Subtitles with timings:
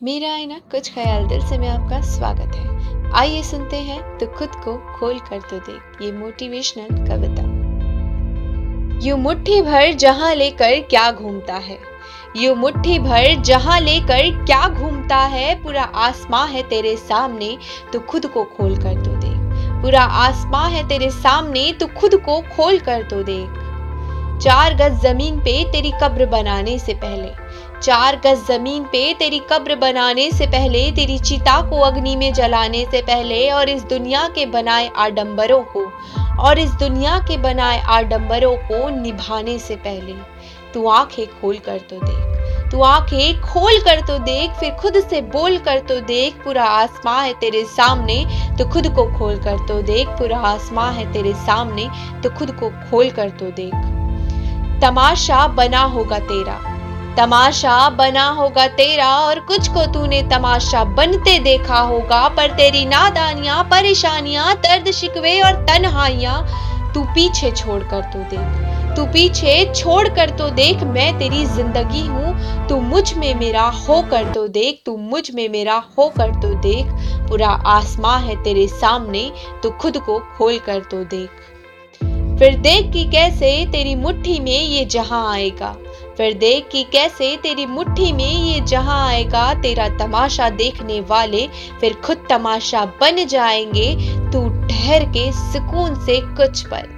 [0.00, 4.54] मेरा आईना कुछ ख्याल दिल से में आपका स्वागत है। आइए सुनते हैं तो खुद
[4.64, 7.42] को खोल कर तो देख, ये मोटिवेशनल कविता।
[9.06, 11.78] यू मुट्ठी भर जहाँ लेकर क्या घूमता है?
[12.36, 15.54] यू मुट्ठी भर जहाँ लेकर क्या घूमता है?
[15.62, 17.56] पूरा आसमां है तेरे सामने
[17.92, 22.40] तो खुद को खोल कर तो देख। पूरा आसमां है तेरे सामने तो खुद को
[22.56, 23.66] खोल कर तो देख।
[24.42, 27.28] चार गज ज़मीन पे तेरी कब्र बनाने से पहले
[27.82, 32.84] चार गज ज़मीन पे तेरी कब्र बनाने से पहले, तेरी चिता को अग्नि में जलाने
[32.90, 35.84] से पहले और इस दुनिया के बनाए आडंबरों को,
[36.42, 40.14] और इस दुनिया के बनाए आडंबरों को निभाने से पहले।
[40.74, 45.20] तू आँखें खोल कर तो देख। तू आँखें खोल कर तो देख, फिर खुद से
[45.20, 48.24] बोल कर तो देख, पूरा आसमां है तेरे सामने
[48.58, 51.88] तो खुद को खोल कर तो देख, पूरा आसमां है तेरे सामने
[52.22, 53.74] तो खुद को खोल कर तो देख।
[54.82, 56.69] तमाशा बना होगा तेरा।
[57.20, 63.62] तमाशा बना होगा तेरा और कुछ को तूने तमाशा बनते देखा होगा, पर तेरी नादानियाँ,
[63.64, 66.42] परेशानियाँ, दर्द, शिकवे और तन्हाइयाँ
[66.94, 72.06] तू पीछे छोड़ कर तो देख। तू पीछे छोड़ कर तो देख, मैं तेरी ज़िंदगी
[72.06, 76.86] हूँ, तू मुझमें मेरा हो कर तो देख, तू मुझमें मेरा हो कर तो देख।
[77.28, 79.30] पूरा आसमां है तेरे सामने
[79.62, 81.30] तो खुद को खोल कर तो देख।
[82.38, 85.74] फिर देख कि कैसे तेरी मुट्ठी में ये जहाँ आएगा।
[86.16, 91.46] फिर देख कि कैसे तेरी मुट्ठी में ये जहाँ आएगा, तेरा तमाशा देखने वाले
[91.80, 93.94] फिर खुद तमाशा बन जाएँगे।
[94.32, 96.88] तू ठहर के सुकून से कुछ पल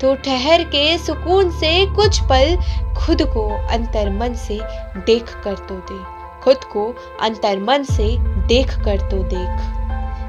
[0.00, 2.56] तो ठहर के सुकून से कुछ पल
[2.96, 4.58] खुद को अंतर मन से
[5.06, 6.02] देख कर तो दे
[6.42, 6.84] खुद को
[7.20, 9.74] अंतर मन से देख कर तो देख।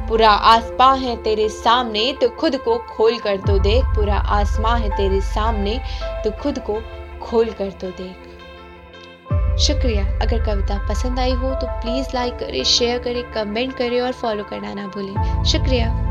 [0.09, 4.89] पूरा आसमां है तेरे सामने तो खुद को खोल कर तो देख। पूरा आसमां है
[4.89, 5.79] तेरे सामने
[6.23, 6.79] तो खुद को
[7.21, 8.33] खोल कर तो देख।
[9.59, 14.11] शुक्रिया, अगर कविता पसंद आई हो तो प्लीज़ लाइक करें शेयर करें कमेंट करें और
[14.11, 16.06] फॉलो करना ना भूलें। शुक्रिया।